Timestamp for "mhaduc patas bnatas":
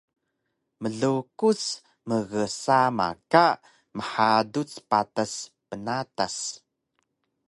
3.97-6.35